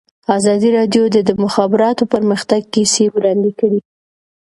[0.37, 3.79] ازادي راډیو د د مخابراتو پرمختګ کیسې وړاندې کړي.